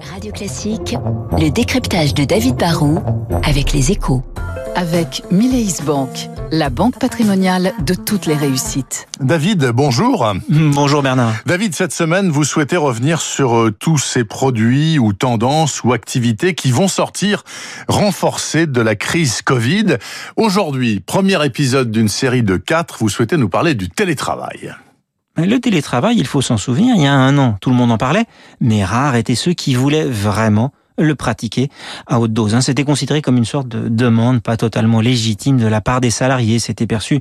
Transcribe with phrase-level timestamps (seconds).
[0.00, 0.96] Radio Classique,
[1.38, 3.02] le décryptage de David Barrault
[3.44, 4.22] avec les échos.
[4.74, 9.06] Avec Mileis Bank, la banque patrimoniale de toutes les réussites.
[9.20, 10.32] David, bonjour.
[10.48, 11.34] Bonjour Bernard.
[11.44, 16.54] David, cette semaine, vous souhaitez revenir sur euh, tous ces produits ou tendances ou activités
[16.54, 17.44] qui vont sortir
[17.88, 19.98] renforcés de la crise Covid.
[20.36, 24.74] Aujourd'hui, premier épisode d'une série de quatre, vous souhaitez nous parler du télétravail.
[25.36, 27.96] Le télétravail, il faut s'en souvenir, il y a un an, tout le monde en
[27.96, 28.26] parlait,
[28.60, 31.70] mais rares étaient ceux qui voulaient vraiment le pratiquer
[32.06, 32.54] à haute dose.
[32.54, 32.60] Hein.
[32.60, 36.58] C'était considéré comme une sorte de demande pas totalement légitime de la part des salariés.
[36.58, 37.20] C'était perçu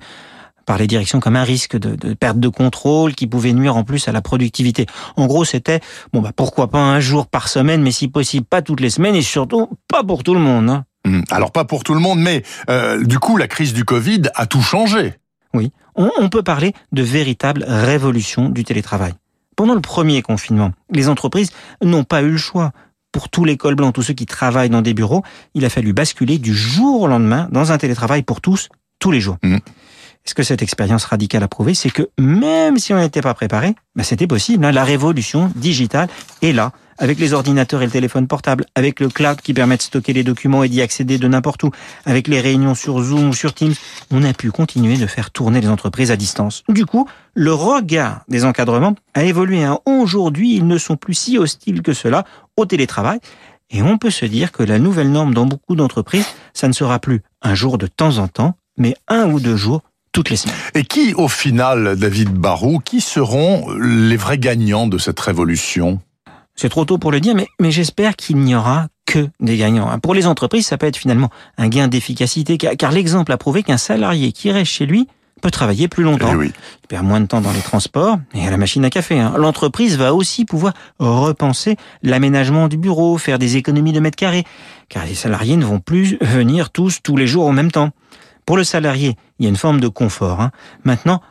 [0.65, 4.07] par les directions comme un risque de, perte de contrôle qui pouvait nuire en plus
[4.07, 4.85] à la productivité.
[5.15, 5.79] En gros, c'était
[6.13, 9.15] bon bah pourquoi pas un jour par semaine, mais si possible pas toutes les semaines
[9.15, 10.69] et surtout pas pour tout le monde.
[10.69, 10.85] Hein.
[11.07, 14.23] Hum, alors pas pour tout le monde, mais euh, du coup la crise du Covid
[14.35, 15.13] a tout changé.
[15.53, 19.13] Oui, on, peut parler de véritable révolution du télétravail.
[19.55, 21.51] Pendant le premier confinement, les entreprises
[21.83, 22.71] n'ont pas eu le choix.
[23.11, 25.23] Pour tous les cols blancs, tous ceux qui travaillent dans des bureaux,
[25.53, 29.19] il a fallu basculer du jour au lendemain dans un télétravail pour tous, tous les
[29.19, 29.37] jours.
[29.43, 29.57] Mmh.
[30.23, 33.75] Ce que cette expérience radicale a prouvé, c'est que même si on n'était pas préparé,
[33.95, 34.63] ben c'était possible.
[34.63, 34.71] Hein.
[34.71, 36.07] La révolution digitale
[36.41, 39.81] est là, avec les ordinateurs et le téléphone portable, avec le cloud qui permet de
[39.81, 41.71] stocker les documents et d'y accéder de n'importe où,
[42.05, 43.73] avec les réunions sur Zoom ou sur Teams,
[44.11, 46.63] on a pu continuer de faire tourner les entreprises à distance.
[46.69, 49.63] Du coup, le regard des encadrements a évolué.
[49.63, 49.79] Hein.
[49.85, 52.25] Aujourd'hui, ils ne sont plus si hostiles que cela
[52.57, 53.19] au télétravail.
[53.69, 56.99] Et on peut se dire que la nouvelle norme dans beaucoup d'entreprises, ça ne sera
[56.99, 60.57] plus un jour de temps en temps, mais un ou deux jours toutes les semaines.
[60.75, 66.01] Et qui, au final, David Barou, qui seront les vrais gagnants de cette révolution?
[66.61, 69.89] C'est trop tôt pour le dire, mais, mais j'espère qu'il n'y aura que des gagnants.
[69.89, 69.97] Hein.
[69.97, 73.77] Pour les entreprises, ça peut être finalement un gain d'efficacité, car l'exemple a prouvé qu'un
[73.77, 75.07] salarié qui reste chez lui
[75.41, 76.39] peut travailler plus longtemps.
[76.39, 79.19] Eh Il perd moins de temps dans les transports et à la machine à café.
[79.19, 79.33] Hein.
[79.39, 84.43] L'entreprise va aussi pouvoir repenser l'aménagement du bureau, faire des économies de mètres carrés,
[84.87, 87.89] car les salariés ne vont plus venir tous tous les jours en même temps.
[88.45, 90.41] Pour le salarié, il y a une forme de confort.
[90.41, 90.51] Hein.
[90.83, 91.21] Maintenant,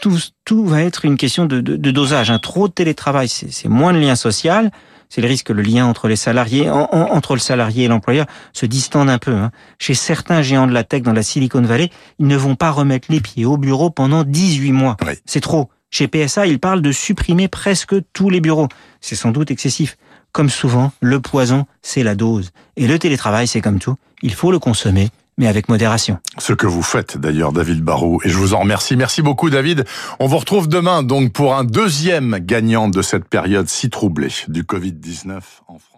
[0.00, 2.30] tout, tout va être une question de, dosage.
[2.30, 4.70] Un Trop de télétravail, c'est moins de lien social.
[5.08, 8.64] C'est le risque que le lien entre les salariés, entre le salarié et l'employeur, se
[8.64, 9.34] distende un peu.
[9.34, 9.50] Hein.
[9.78, 13.08] Chez certains géants de la tech dans la Silicon Valley, ils ne vont pas remettre
[13.10, 14.96] les pieds au bureau pendant 18 mois.
[15.26, 15.68] C'est trop.
[15.90, 18.68] Chez PSA, ils parlent de supprimer presque tous les bureaux.
[19.02, 19.98] C'est sans doute excessif.
[20.32, 22.50] Comme souvent, le poison, c'est la dose.
[22.76, 23.96] Et le télétravail, c'est comme tout.
[24.22, 26.18] Il faut le consommer mais avec modération.
[26.38, 28.96] Ce que vous faites d'ailleurs, David Barrault, et je vous en remercie.
[28.96, 29.84] Merci beaucoup, David.
[30.20, 34.62] On vous retrouve demain donc pour un deuxième gagnant de cette période si troublée du
[34.62, 35.91] Covid-19 en France.